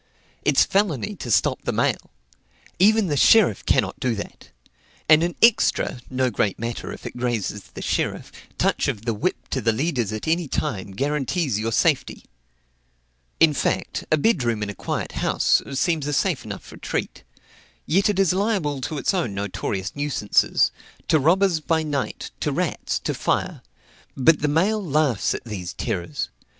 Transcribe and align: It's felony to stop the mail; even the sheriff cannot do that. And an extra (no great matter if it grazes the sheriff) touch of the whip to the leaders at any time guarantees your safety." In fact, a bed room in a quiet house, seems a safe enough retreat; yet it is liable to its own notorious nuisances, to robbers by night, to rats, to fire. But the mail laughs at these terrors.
It's 0.43 0.65
felony 0.65 1.15
to 1.17 1.29
stop 1.29 1.61
the 1.61 1.71
mail; 1.71 2.09
even 2.79 3.05
the 3.05 3.15
sheriff 3.15 3.63
cannot 3.67 3.99
do 3.99 4.15
that. 4.15 4.49
And 5.07 5.21
an 5.21 5.35
extra 5.43 6.01
(no 6.09 6.31
great 6.31 6.57
matter 6.57 6.91
if 6.91 7.05
it 7.05 7.15
grazes 7.15 7.65
the 7.75 7.83
sheriff) 7.83 8.31
touch 8.57 8.87
of 8.87 9.05
the 9.05 9.13
whip 9.13 9.47
to 9.49 9.61
the 9.61 9.71
leaders 9.71 10.11
at 10.11 10.27
any 10.27 10.47
time 10.47 10.93
guarantees 10.93 11.59
your 11.59 11.71
safety." 11.71 12.25
In 13.39 13.53
fact, 13.53 14.03
a 14.11 14.17
bed 14.17 14.41
room 14.41 14.63
in 14.63 14.71
a 14.71 14.73
quiet 14.73 15.11
house, 15.11 15.61
seems 15.73 16.07
a 16.07 16.13
safe 16.13 16.43
enough 16.45 16.71
retreat; 16.71 17.21
yet 17.85 18.09
it 18.09 18.17
is 18.17 18.33
liable 18.33 18.81
to 18.81 18.97
its 18.97 19.13
own 19.13 19.35
notorious 19.35 19.95
nuisances, 19.95 20.71
to 21.09 21.19
robbers 21.19 21.59
by 21.59 21.83
night, 21.83 22.31
to 22.39 22.51
rats, 22.51 22.97
to 22.97 23.13
fire. 23.13 23.61
But 24.17 24.41
the 24.41 24.47
mail 24.47 24.83
laughs 24.83 25.35
at 25.35 25.45
these 25.45 25.73
terrors. 25.73 26.29